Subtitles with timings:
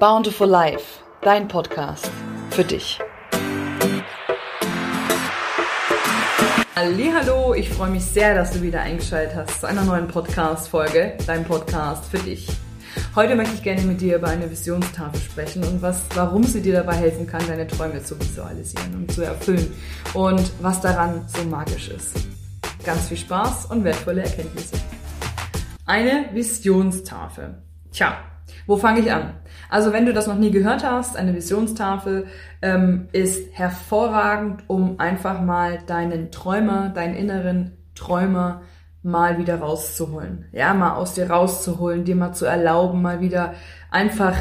[0.00, 2.08] Bountiful Life, dein Podcast
[2.50, 3.00] für dich.
[6.76, 11.44] Hallo, ich freue mich sehr, dass du wieder eingeschaltet hast zu einer neuen Podcast-Folge, dein
[11.44, 12.46] Podcast für dich.
[13.16, 16.74] Heute möchte ich gerne mit dir über eine Visionstafel sprechen und was, warum sie dir
[16.74, 19.74] dabei helfen kann, deine Träume zu visualisieren und zu erfüllen
[20.14, 22.14] und was daran so magisch ist.
[22.84, 24.76] Ganz viel Spaß und wertvolle Erkenntnisse.
[25.86, 27.60] Eine Visionstafel.
[27.90, 28.18] Tja,
[28.68, 29.32] wo fange ich an?
[29.70, 32.26] Also wenn du das noch nie gehört hast, eine Visionstafel
[32.60, 38.60] ähm, ist hervorragend, um einfach mal deinen Träumer, deinen inneren Träumer
[39.02, 40.44] mal wieder rauszuholen.
[40.52, 43.54] Ja, mal aus dir rauszuholen, dir mal zu erlauben, mal wieder
[43.90, 44.36] einfach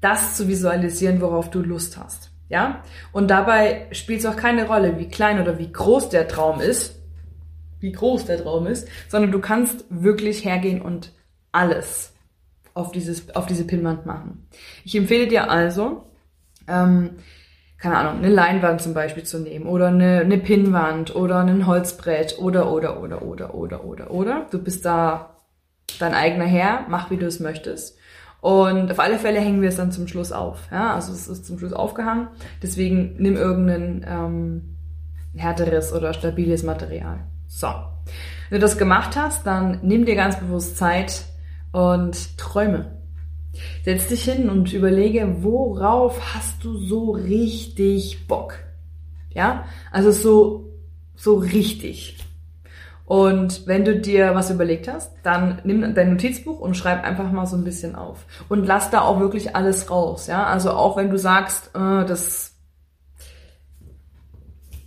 [0.00, 2.30] das zu visualisieren, worauf du Lust hast.
[2.48, 2.84] Ja?
[3.10, 7.02] Und dabei spielt es auch keine Rolle, wie klein oder wie groß der Traum ist,
[7.80, 11.12] wie groß der Traum ist, sondern du kannst wirklich hergehen und
[11.50, 12.13] alles
[12.74, 14.48] auf, dieses, auf diese Pinnwand machen.
[14.84, 16.04] Ich empfehle dir also,
[16.68, 17.10] ähm,
[17.78, 22.38] keine Ahnung, eine Leinwand zum Beispiel zu nehmen oder eine, eine Pinnwand oder ein Holzbrett
[22.38, 24.46] oder, oder, oder, oder, oder, oder, oder.
[24.50, 25.36] Du bist da
[25.98, 27.96] dein eigener Herr, mach wie du es möchtest.
[28.40, 30.68] Und auf alle Fälle hängen wir es dann zum Schluss auf.
[30.70, 32.28] Ja, also es ist zum Schluss aufgehangen.
[32.62, 34.76] Deswegen nimm irgendein ähm,
[35.34, 37.20] härteres oder stabiles Material.
[37.48, 37.68] So.
[38.50, 41.24] Wenn du das gemacht hast, dann nimm dir ganz bewusst Zeit,
[41.74, 42.92] und träume.
[43.84, 48.54] Setz dich hin und überlege, worauf hast du so richtig Bock?
[49.30, 50.72] Ja, also so,
[51.16, 52.16] so richtig.
[53.06, 57.44] Und wenn du dir was überlegt hast, dann nimm dein Notizbuch und schreib einfach mal
[57.44, 58.24] so ein bisschen auf.
[58.48, 60.28] Und lass da auch wirklich alles raus.
[60.28, 62.54] Ja, also auch wenn du sagst, äh, das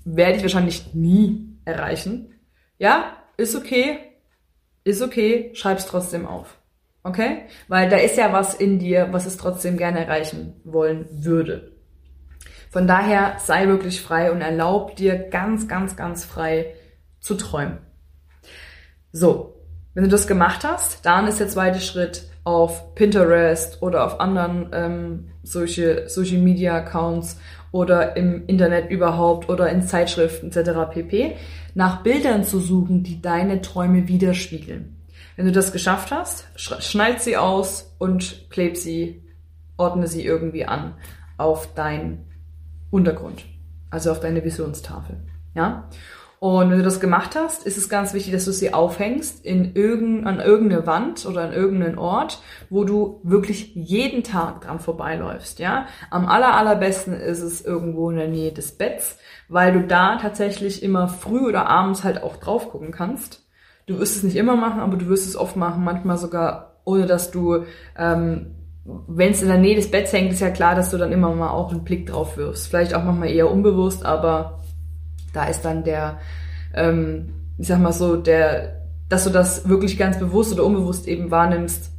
[0.05, 2.33] werde ich wahrscheinlich nie erreichen.
[2.79, 3.99] Ja, ist okay,
[4.85, 6.56] ist okay, schreib's trotzdem auf.
[7.07, 7.43] Okay?
[7.69, 11.71] Weil da ist ja was in dir, was es trotzdem gerne erreichen wollen würde.
[12.69, 16.73] Von daher sei wirklich frei und erlaub dir ganz, ganz, ganz frei
[17.21, 17.77] zu träumen.
[19.13, 19.55] So,
[19.93, 24.69] wenn du das gemacht hast, dann ist der zweite Schritt auf Pinterest oder auf anderen
[24.73, 27.39] ähm, solche Social Media Accounts
[27.71, 30.91] oder im Internet überhaupt oder in Zeitschriften etc.
[30.91, 31.37] pp.
[31.73, 34.96] nach Bildern zu suchen, die deine Träume widerspiegeln.
[35.37, 39.23] Wenn du das geschafft hast, schneid sie aus und kleb sie,
[39.77, 40.95] ordne sie irgendwie an
[41.37, 42.25] auf deinen
[42.89, 43.45] Untergrund,
[43.91, 45.17] also auf deine Visionstafel.
[45.53, 45.89] Ja?
[46.39, 49.75] Und wenn du das gemacht hast, ist es ganz wichtig, dass du sie aufhängst in
[49.75, 55.59] irgend, an irgendeine Wand oder an irgendeinen Ort, wo du wirklich jeden Tag dran vorbeiläufst.
[55.59, 59.19] Ja, am aller allerbesten ist es irgendwo in der Nähe des Betts,
[59.49, 63.46] weil du da tatsächlich immer früh oder abends halt auch drauf gucken kannst
[63.87, 67.05] du wirst es nicht immer machen, aber du wirst es oft machen, manchmal sogar ohne
[67.05, 67.65] dass du,
[67.97, 68.55] ähm,
[68.85, 71.33] wenn es in der Nähe des Betts hängt, ist ja klar, dass du dann immer
[71.35, 72.67] mal auch einen Blick drauf wirfst.
[72.67, 74.59] Vielleicht auch manchmal eher unbewusst, aber
[75.33, 76.19] da ist dann der,
[76.73, 81.29] ähm, ich sag mal so, der, dass du das wirklich ganz bewusst oder unbewusst eben
[81.29, 81.91] wahrnimmst,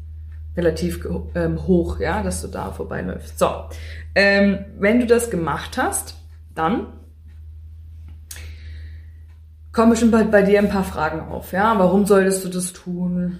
[0.56, 3.38] relativ ähm, hoch, ja, dass du da vorbeiläufst.
[3.38, 3.48] So,
[4.14, 6.16] ähm, wenn du das gemacht hast,
[6.54, 6.86] dann
[9.78, 11.52] kommen bestimmt bei, bei dir ein paar Fragen auf.
[11.52, 13.38] Ja, warum solltest du das tun?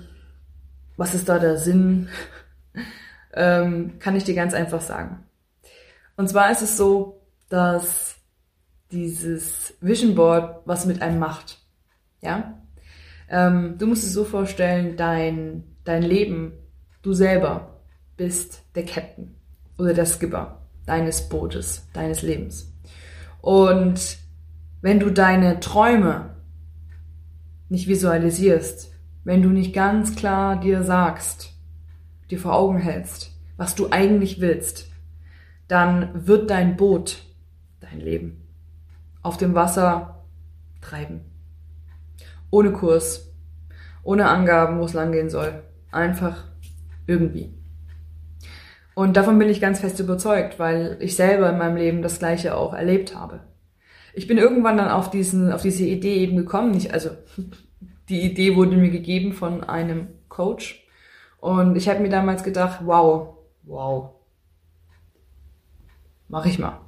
[0.97, 2.09] Was ist da der Sinn?
[3.35, 5.25] ähm, kann ich dir ganz einfach sagen.
[6.17, 8.19] Und zwar ist es so, dass
[8.93, 11.59] dieses Vision Board was mit einem macht.
[12.21, 12.63] Ja,
[13.29, 16.53] ähm, du musst es so vorstellen, dein dein Leben,
[17.03, 17.81] du selber
[18.17, 19.35] bist der Captain
[19.77, 22.73] oder der Skipper deines Bootes, deines Lebens.
[23.41, 24.19] Und
[24.81, 26.37] wenn du deine Träume
[27.69, 28.93] nicht visualisierst,
[29.25, 31.53] wenn du nicht ganz klar dir sagst,
[32.31, 34.91] dir vor Augen hältst, was du eigentlich willst,
[35.67, 37.25] dann wird dein Boot
[37.81, 38.49] dein Leben
[39.23, 40.25] auf dem Wasser
[40.81, 41.21] treiben.
[42.51, 43.31] Ohne Kurs,
[44.03, 45.63] ohne Angaben, wo es langgehen soll.
[45.91, 46.45] Einfach
[47.07, 47.53] irgendwie.
[48.95, 52.57] Und davon bin ich ganz fest überzeugt, weil ich selber in meinem Leben das Gleiche
[52.57, 53.41] auch erlebt habe
[54.19, 56.73] ich bin irgendwann dann auf diesen, auf diese Idee eben gekommen.
[56.73, 57.11] Nicht, also
[58.09, 60.85] die Idee wurde mir gegeben von einem Coach.
[61.39, 64.11] Und ich habe mir damals gedacht, wow, wow,
[66.29, 66.81] mach ich mal.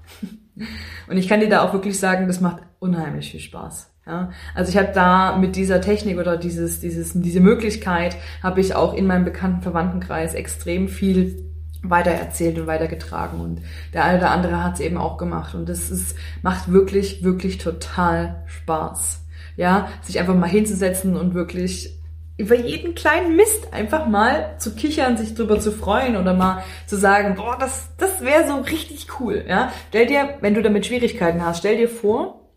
[1.09, 3.95] Und ich kann dir da auch wirklich sagen, das macht unheimlich viel Spaß.
[4.07, 8.75] Ja, also ich habe da mit dieser Technik oder dieses, dieses, diese Möglichkeit habe ich
[8.75, 11.50] auch in meinem bekannten Verwandtenkreis extrem viel
[11.83, 13.63] weitererzählt und weitergetragen und
[13.95, 17.59] der eine oder andere hat es eben auch gemacht und das ist, macht wirklich, wirklich
[17.59, 19.25] total Spaß.
[19.57, 22.01] Ja, sich einfach mal hinzusetzen und wirklich
[22.41, 26.97] über jeden kleinen Mist einfach mal zu kichern, sich drüber zu freuen oder mal zu
[26.97, 29.71] sagen, boah, das, das wäre so richtig cool, ja.
[29.91, 32.49] Stell dir, wenn du damit Schwierigkeiten hast, stell dir vor,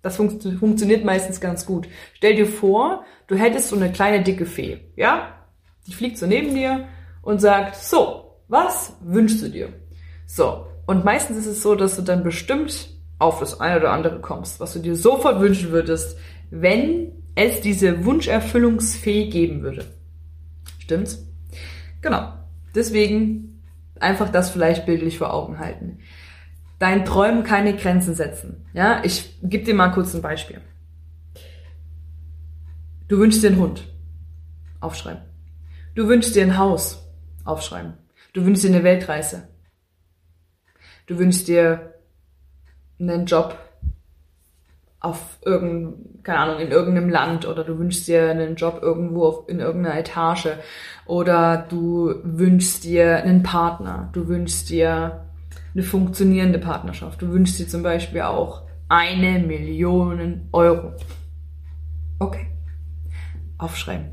[0.00, 1.86] das fun funktioniert meistens ganz gut.
[2.14, 5.34] Stell dir vor, du hättest so eine kleine dicke Fee, ja?
[5.86, 6.86] Die fliegt so neben dir
[7.20, 8.23] und sagt, so,
[8.54, 9.68] was wünschst du dir?
[10.26, 10.66] So.
[10.86, 14.60] Und meistens ist es so, dass du dann bestimmt auf das eine oder andere kommst,
[14.60, 16.16] was du dir sofort wünschen würdest,
[16.50, 19.86] wenn es diese Wunscherfüllungsfee geben würde.
[20.78, 21.26] Stimmt's?
[22.00, 22.32] Genau.
[22.74, 23.62] Deswegen
[23.98, 25.98] einfach das vielleicht bildlich vor Augen halten.
[26.78, 28.66] Dein Träumen keine Grenzen setzen.
[28.72, 30.60] Ja, ich gebe dir mal kurz ein Beispiel.
[33.08, 33.88] Du wünschst dir einen Hund.
[34.80, 35.22] Aufschreiben.
[35.94, 37.08] Du wünschst dir ein Haus.
[37.44, 37.94] Aufschreiben.
[38.34, 39.48] Du wünschst dir eine Weltreise.
[41.06, 41.94] Du wünschst dir
[42.98, 43.56] einen Job
[44.98, 49.48] auf irgendein, keine Ahnung, in irgendeinem Land oder du wünschst dir einen Job irgendwo auf,
[49.48, 50.48] in irgendeiner Etage
[51.06, 55.26] oder du wünschst dir einen Partner, du wünschst dir
[55.74, 60.94] eine funktionierende Partnerschaft, du wünschst dir zum Beispiel auch eine Million Euro.
[62.18, 62.48] Okay.
[63.58, 64.06] Aufschreiben.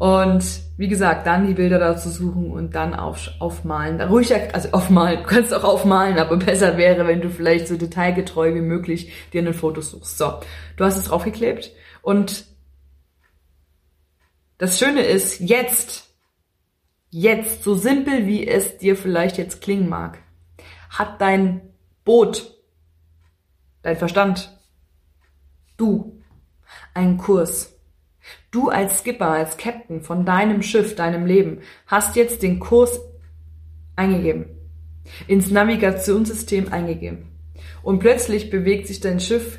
[0.00, 4.00] Und wie gesagt, dann die Bilder dazu suchen und dann auf, aufmalen.
[4.00, 8.54] Ruhig, also aufmalen, du kannst auch aufmalen, aber besser wäre, wenn du vielleicht so detailgetreu
[8.54, 10.16] wie möglich dir ein Foto suchst.
[10.16, 10.40] So,
[10.78, 12.46] du hast es draufgeklebt und
[14.56, 16.08] das Schöne ist, jetzt,
[17.10, 20.16] jetzt, so simpel wie es dir vielleicht jetzt klingen mag,
[20.88, 21.60] hat dein
[22.06, 22.54] Boot,
[23.82, 24.58] dein Verstand,
[25.76, 26.22] du,
[26.94, 27.78] einen Kurs
[28.50, 33.00] Du als Skipper, als Captain von deinem Schiff, deinem Leben, hast jetzt den Kurs
[33.96, 34.46] eingegeben,
[35.26, 37.28] ins Navigationssystem eingegeben.
[37.82, 39.58] Und plötzlich bewegt sich dein Schiff,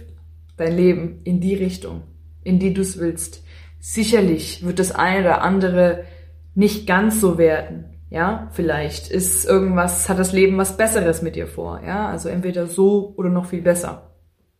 [0.57, 2.03] dein Leben in die Richtung,
[2.43, 3.43] in die du es willst.
[3.79, 6.05] Sicherlich wird das eine oder andere
[6.53, 7.85] nicht ganz so werden.
[8.09, 11.81] Ja, vielleicht ist irgendwas, hat das Leben was Besseres mit dir vor.
[11.85, 14.11] Ja, also entweder so oder noch viel besser.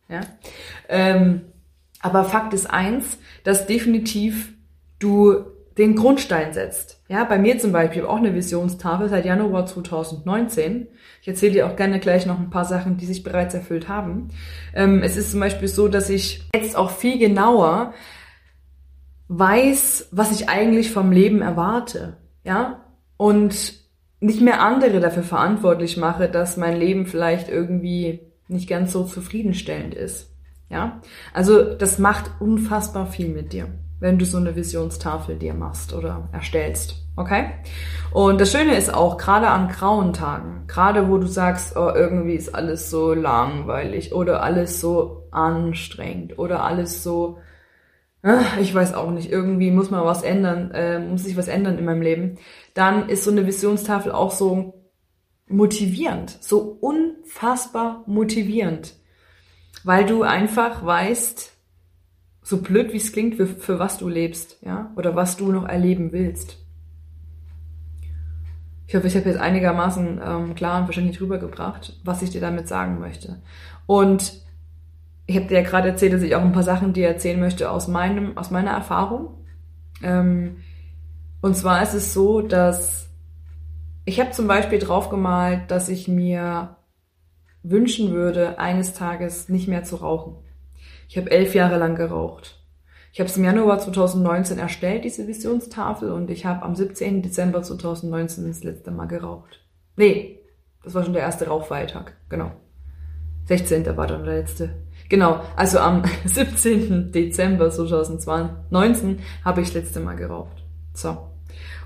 [0.08, 0.20] Ja,
[0.88, 1.42] ähm,
[2.02, 4.52] aber Fakt ist eins, dass definitiv
[4.98, 5.44] du
[5.78, 7.00] den Grundstein setzt.
[7.08, 10.88] Ja, bei mir zum Beispiel auch eine Visionstafel seit Januar 2019.
[11.22, 14.28] Ich erzähle dir auch gerne gleich noch ein paar Sachen, die sich bereits erfüllt haben.
[14.74, 17.94] Ähm, es ist zum Beispiel so, dass ich jetzt auch viel genauer
[19.28, 22.18] weiß, was ich eigentlich vom Leben erwarte.
[22.44, 22.84] Ja,
[23.16, 23.74] und
[24.20, 29.94] nicht mehr andere dafür verantwortlich mache, dass mein Leben vielleicht irgendwie nicht ganz so zufriedenstellend
[29.94, 30.31] ist.
[30.72, 31.02] Ja,
[31.34, 33.68] also das macht unfassbar viel mit dir,
[34.00, 36.96] wenn du so eine Visionstafel dir machst oder erstellst.
[37.14, 37.50] Okay?
[38.10, 42.36] Und das Schöne ist auch, gerade an grauen Tagen, gerade wo du sagst, oh, irgendwie
[42.36, 47.36] ist alles so langweilig oder alles so anstrengend oder alles so,
[48.22, 51.76] ach, ich weiß auch nicht, irgendwie muss man was ändern, äh, muss sich was ändern
[51.76, 52.38] in meinem Leben,
[52.72, 54.88] dann ist so eine Visionstafel auch so
[55.48, 58.94] motivierend, so unfassbar motivierend
[59.84, 61.52] weil du einfach weißt,
[62.42, 65.66] so blöd wie es klingt, für, für was du lebst, ja, oder was du noch
[65.66, 66.58] erleben willst.
[68.86, 72.68] Ich hoffe, ich habe jetzt einigermaßen ähm, klar und verständlich rübergebracht, was ich dir damit
[72.68, 73.40] sagen möchte.
[73.86, 74.42] Und
[75.26, 77.70] ich habe dir ja gerade erzählt, dass ich auch ein paar Sachen dir erzählen möchte
[77.70, 79.44] aus meinem, aus meiner Erfahrung.
[80.02, 80.56] Ähm,
[81.40, 83.08] und zwar ist es so, dass
[84.04, 86.76] ich habe zum Beispiel draufgemalt, dass ich mir
[87.62, 90.36] wünschen würde, eines Tages nicht mehr zu rauchen.
[91.08, 92.58] Ich habe elf Jahre lang geraucht.
[93.12, 97.22] Ich habe es im Januar 2019 erstellt, diese Visionstafel, und ich habe am 17.
[97.22, 99.60] Dezember 2019 das letzte Mal geraucht.
[99.96, 100.40] Nee,
[100.82, 102.52] das war schon der erste Rauchfeiertag, genau.
[103.46, 103.96] 16.
[103.96, 104.70] war dann der letzte.
[105.08, 107.12] Genau, also am 17.
[107.12, 110.64] Dezember 2019 habe ich das letzte Mal geraucht.
[110.94, 111.31] So.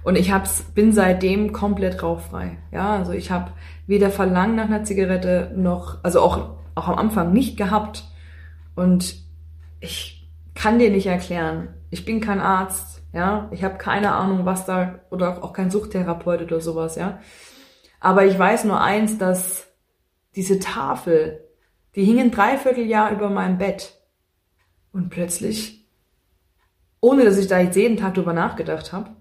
[0.06, 2.58] Und ich hab's, bin seitdem komplett rauchfrei.
[2.70, 3.50] Ja, also ich habe
[3.88, 8.04] weder Verlangen nach einer Zigarette noch, also auch, auch am Anfang nicht gehabt.
[8.76, 9.16] Und
[9.80, 11.74] ich kann dir nicht erklären.
[11.90, 13.48] Ich bin kein Arzt, ja.
[13.50, 17.18] Ich habe keine Ahnung, was da, oder auch kein Suchttherapeut oder sowas, ja.
[17.98, 19.66] Aber ich weiß nur eins, dass
[20.36, 21.40] diese Tafel,
[21.96, 24.00] die hing ein Dreivierteljahr über meinem Bett.
[24.92, 25.84] Und plötzlich,
[27.00, 29.15] ohne dass ich da jetzt jeden Tag drüber nachgedacht habe,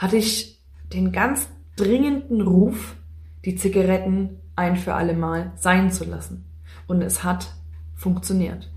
[0.00, 0.58] hatte ich
[0.94, 2.96] den ganz dringenden Ruf,
[3.44, 6.46] die Zigaretten ein für alle Mal sein zu lassen.
[6.86, 7.52] Und es hat
[7.94, 8.72] funktioniert.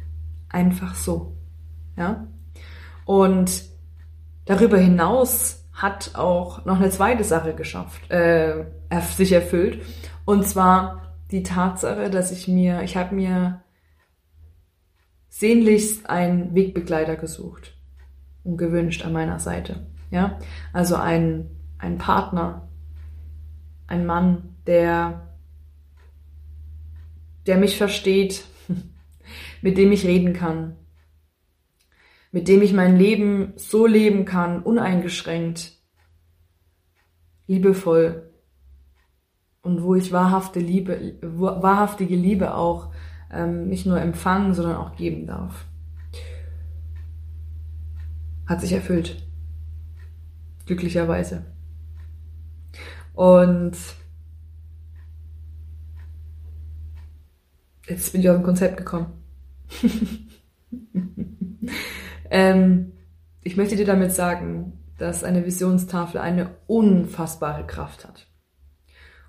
[0.50, 1.38] Einfach so.
[1.96, 2.28] Ja?
[3.06, 3.64] Und
[4.44, 8.66] darüber hinaus hat auch noch eine zweite Sache geschafft, äh,
[9.16, 9.82] sich erfüllt.
[10.26, 13.62] Und zwar die Tatsache, dass ich mir, ich habe mir
[15.30, 17.78] sehnlichst einen Wegbegleiter gesucht.
[18.44, 19.88] und gewünscht an meiner Seite.
[20.14, 20.38] Ja,
[20.74, 22.70] also ein, ein Partner,
[23.88, 25.28] ein Mann, der,
[27.48, 28.46] der mich versteht,
[29.64, 30.76] mit dem ich reden kann,
[32.32, 35.80] mit dem ich mein Leben so leben kann, uneingeschränkt,
[37.48, 38.30] liebevoll
[39.64, 42.92] und wo ich wahrhafte Liebe, wahrhaftige Liebe auch
[43.32, 45.66] ähm, nicht nur empfangen, sondern auch geben darf.
[48.46, 49.24] Hat sich erfüllt.
[50.66, 51.46] Glücklicherweise.
[53.14, 53.78] Und
[57.88, 59.08] jetzt bin ich auf ein Konzept gekommen.
[62.30, 62.92] ähm,
[63.42, 68.28] ich möchte dir damit sagen, dass eine Visionstafel eine unfassbare Kraft hat.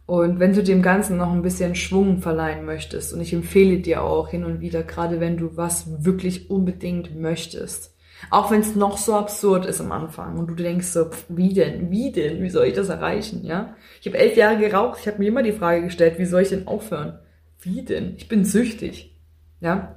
[0.07, 4.03] Und wenn du dem Ganzen noch ein bisschen Schwung verleihen möchtest, und ich empfehle dir
[4.03, 7.94] auch hin und wieder, gerade wenn du was wirklich unbedingt möchtest,
[8.31, 11.91] auch wenn es noch so absurd ist am Anfang und du denkst so, wie denn,
[11.91, 13.77] wie denn, wie soll ich das erreichen, ja?
[14.01, 16.49] Ich habe elf Jahre geraucht, ich habe mir immer die Frage gestellt, wie soll ich
[16.49, 17.19] denn aufhören?
[17.61, 18.15] Wie denn?
[18.17, 19.17] Ich bin süchtig,
[19.61, 19.97] ja?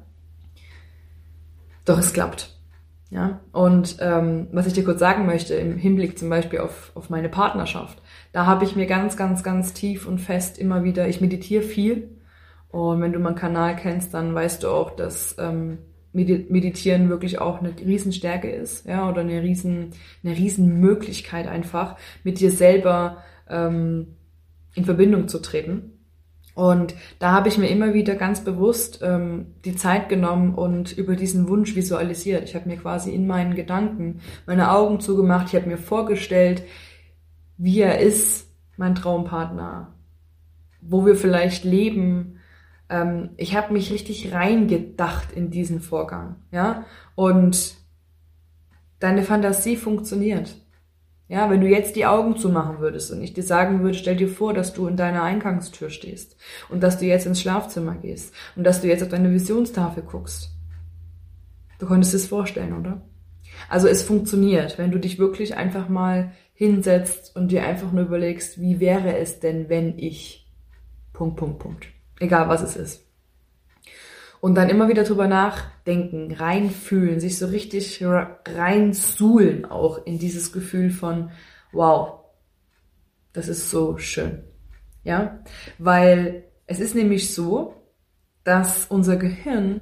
[1.86, 2.58] Doch es klappt.
[3.10, 7.10] Ja, und ähm, was ich dir kurz sagen möchte, im Hinblick zum Beispiel auf, auf
[7.10, 8.02] meine Partnerschaft,
[8.34, 12.18] da habe ich mir ganz, ganz, ganz tief und fest immer wieder, ich meditiere viel.
[12.70, 15.78] Und wenn du meinen Kanal kennst, dann weißt du auch, dass ähm,
[16.18, 19.92] Meditieren wirklich auch eine Riesenstärke ist, ja, oder eine riesen,
[20.24, 24.16] eine Riesenmöglichkeit einfach, mit dir selber ähm,
[24.76, 25.94] in Verbindung zu treten.
[26.58, 31.16] Und da habe ich mir immer wieder ganz bewusst ähm, die Zeit genommen und über
[31.16, 32.46] diesen Wunsch visualisiert.
[32.46, 35.50] Ich habe mir quasi in meinen Gedanken meine Augen zugemacht.
[35.50, 36.64] Ich habe mir vorgestellt,
[37.58, 39.94] wie er ist, mein Traumpartner,
[40.82, 42.37] wo wir vielleicht leben.
[42.90, 46.86] Ähm, ich habe mich richtig reingedacht in diesen Vorgang, ja.
[47.16, 47.76] Und
[49.00, 50.56] deine Fantasie funktioniert.
[51.30, 54.30] Ja, wenn du jetzt die Augen zumachen würdest und ich dir sagen würde, stell dir
[54.30, 56.38] vor, dass du in deiner Eingangstür stehst
[56.70, 60.52] und dass du jetzt ins Schlafzimmer gehst und dass du jetzt auf deine Visionstafel guckst.
[61.80, 63.02] Du konntest es vorstellen, oder?
[63.68, 68.62] Also es funktioniert, wenn du dich wirklich einfach mal hinsetzt und dir einfach nur überlegst,
[68.62, 70.50] wie wäre es denn, wenn ich
[71.12, 71.88] Punkt, Punkt, Punkt.
[72.20, 73.08] Egal was es ist.
[74.40, 80.92] Und dann immer wieder drüber nachdenken, reinfühlen, sich so richtig reinsuhlen auch in dieses Gefühl
[80.92, 81.32] von,
[81.72, 82.20] wow,
[83.34, 84.44] das ist so schön.
[85.04, 85.40] Ja,
[85.80, 87.74] weil es ist nämlich so,
[88.44, 89.82] dass unser Gehirn,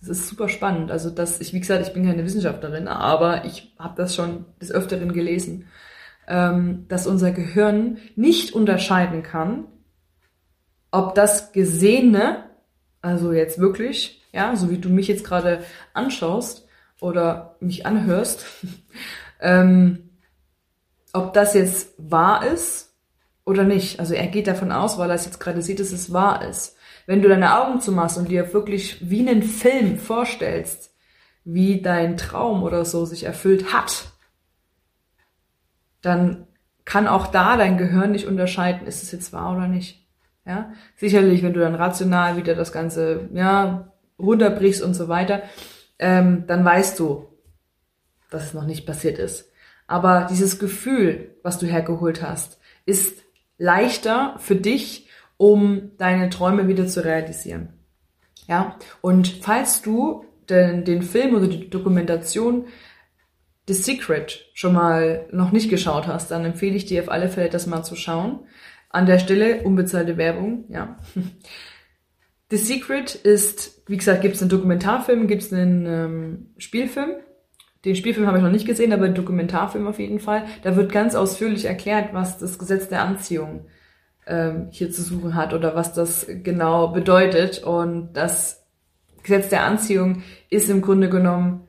[0.00, 3.74] das ist super spannend, also dass ich, wie gesagt, ich bin keine Wissenschaftlerin, aber ich
[3.78, 5.66] habe das schon des Öfteren gelesen,
[6.26, 9.64] ähm, dass unser Gehirn nicht unterscheiden kann,
[10.96, 12.46] ob das Gesehene
[13.02, 15.62] also jetzt wirklich, ja, so wie du mich jetzt gerade
[15.94, 16.66] anschaust
[17.00, 18.46] oder mich anhörst,
[19.40, 20.10] ähm,
[21.12, 22.94] ob das jetzt wahr ist
[23.44, 24.00] oder nicht.
[24.00, 26.76] Also er geht davon aus, weil er es jetzt gerade sieht, dass es wahr ist.
[27.06, 30.92] Wenn du deine Augen zumachst und dir wirklich wie einen Film vorstellst,
[31.44, 34.06] wie dein Traum oder so sich erfüllt hat,
[36.02, 36.48] dann
[36.84, 40.05] kann auch da dein Gehirn nicht unterscheiden, ist es jetzt wahr oder nicht.
[40.46, 45.42] Ja, sicherlich, wenn du dann rational wieder das Ganze, ja, runterbrichst und so weiter,
[45.98, 47.26] ähm, dann weißt du,
[48.30, 49.50] dass es noch nicht passiert ist.
[49.86, 53.22] Aber dieses Gefühl, was du hergeholt hast, ist
[53.58, 57.68] leichter für dich, um deine Träume wieder zu realisieren.
[58.48, 62.66] Ja, und falls du den, den Film oder die Dokumentation
[63.66, 67.50] The Secret schon mal noch nicht geschaut hast, dann empfehle ich dir auf alle Fälle,
[67.50, 68.40] das mal zu schauen.
[68.96, 70.96] An der Stelle unbezahlte Werbung, ja.
[72.50, 77.10] The Secret ist, wie gesagt, gibt es einen Dokumentarfilm, gibt es einen ähm, Spielfilm.
[77.84, 80.46] Den Spielfilm habe ich noch nicht gesehen, aber einen Dokumentarfilm auf jeden Fall.
[80.62, 83.66] Da wird ganz ausführlich erklärt, was das Gesetz der Anziehung
[84.26, 87.62] ähm, hier zu suchen hat oder was das genau bedeutet.
[87.64, 88.64] Und das
[89.22, 91.68] Gesetz der Anziehung ist im Grunde genommen,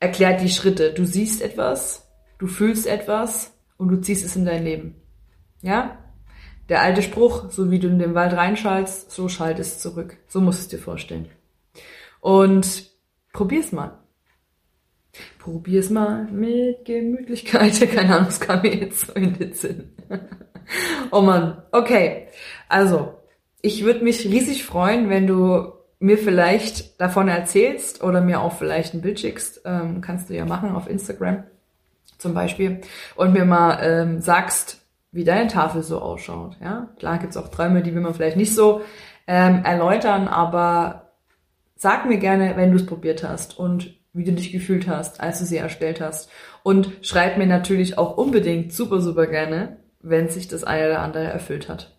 [0.00, 0.92] erklärt die Schritte.
[0.92, 2.06] Du siehst etwas,
[2.38, 4.96] du fühlst etwas und du ziehst es in dein Leben.
[5.64, 5.98] Ja?
[6.68, 10.18] Der alte Spruch, so wie du in den Wald reinschallst, so schallt es zurück.
[10.28, 11.28] So musst du es dir vorstellen.
[12.20, 12.90] Und
[13.32, 13.98] probier's mal.
[15.38, 17.80] Probier's mal mit Gemütlichkeit.
[17.94, 19.90] Keine Ahnung, es kam mir jetzt so in den Sinn.
[21.10, 21.62] oh Mann.
[21.72, 22.28] Okay.
[22.68, 23.14] Also,
[23.62, 28.92] ich würde mich riesig freuen, wenn du mir vielleicht davon erzählst oder mir auch vielleicht
[28.92, 29.62] ein Bild schickst.
[29.64, 31.44] Ähm, kannst du ja machen auf Instagram
[32.18, 32.82] zum Beispiel.
[33.16, 34.83] Und mir mal ähm, sagst,
[35.14, 36.56] wie deine Tafel so ausschaut.
[36.60, 38.82] Ja, klar gibt's auch Träume, die will man vielleicht nicht so
[39.26, 41.12] ähm, erläutern, aber
[41.76, 45.38] sag mir gerne, wenn du es probiert hast und wie du dich gefühlt hast, als
[45.38, 46.30] du sie erstellt hast.
[46.62, 51.24] Und schreib mir natürlich auch unbedingt super, super gerne, wenn sich das eine oder andere
[51.24, 51.96] erfüllt hat.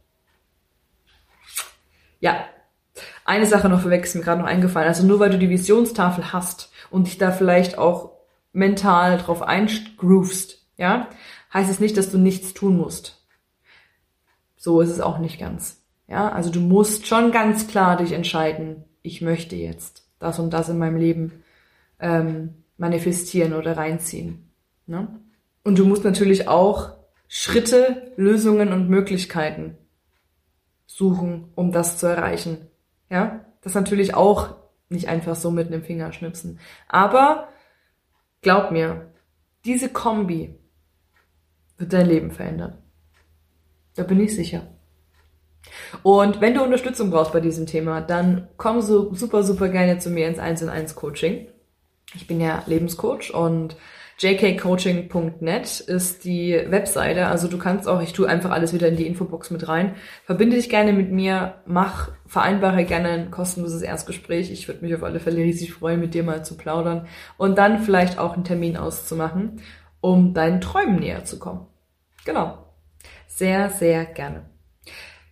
[2.19, 2.45] Ja,
[3.23, 4.87] eine Sache noch vorweg ist mir gerade noch eingefallen.
[4.87, 8.11] Also nur weil du die Visionstafel hast und dich da vielleicht auch
[8.53, 11.07] mental drauf eingroovst, ja,
[11.55, 13.25] heißt es nicht, dass du nichts tun musst.
[14.57, 15.81] So ist es auch nicht ganz.
[16.07, 20.69] Ja, also du musst schon ganz klar dich entscheiden, ich möchte jetzt das und das
[20.69, 21.43] in meinem Leben
[21.99, 24.51] ähm, manifestieren oder reinziehen.
[24.85, 25.07] Ne?
[25.63, 26.97] Und du musst natürlich auch
[27.27, 29.77] Schritte, Lösungen und Möglichkeiten
[30.85, 32.67] suchen, um das zu erreichen.
[33.09, 34.55] Ja, das natürlich auch
[34.89, 36.59] nicht einfach so mit einem Fingerschnipsen.
[36.89, 37.47] Aber
[38.41, 39.11] glaub mir,
[39.63, 40.59] diese Kombi
[41.77, 42.77] wird dein Leben verändern.
[43.95, 44.67] Da bin ich sicher.
[46.03, 50.09] Und wenn du Unterstützung brauchst bei diesem Thema, dann komm so super, super gerne zu
[50.09, 51.47] mir ins 1 in 1 Coaching.
[52.13, 53.75] Ich bin ja Lebenscoach und
[54.17, 57.27] jkcoaching.net ist die Webseite.
[57.27, 59.95] Also du kannst auch, ich tue einfach alles wieder in die Infobox mit rein.
[60.23, 64.51] Verbinde dich gerne mit mir, mach, vereinbare gerne ein kostenloses Erstgespräch.
[64.51, 67.79] Ich würde mich auf alle Fälle riesig freuen, mit dir mal zu plaudern und dann
[67.79, 69.61] vielleicht auch einen Termin auszumachen,
[70.05, 71.65] um deinen Träumen näher zu kommen.
[72.25, 72.59] Genau.
[73.25, 74.45] Sehr, sehr gerne.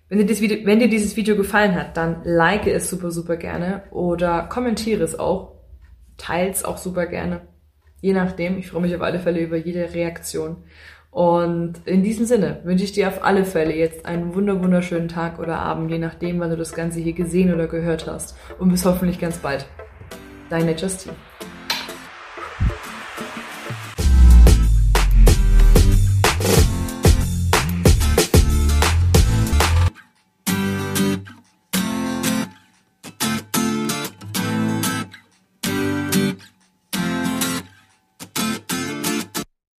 [0.10, 3.84] Wenn dir, Video, wenn dir, dieses Video gefallen hat, dann like es super, super gerne
[3.92, 5.54] oder kommentiere es auch.
[6.18, 7.42] Teils auch super gerne.
[8.02, 8.58] Je nachdem.
[8.58, 10.64] Ich freue mich auf alle Fälle über jede Reaktion.
[11.12, 15.38] Und in diesem Sinne wünsche ich dir auf alle Fälle jetzt einen wunder wunderschönen Tag
[15.38, 18.36] oder Abend, je nachdem, wann du das Ganze hier gesehen oder gehört hast.
[18.58, 19.68] Und bis hoffentlich ganz bald.
[20.50, 21.16] Deine Justine.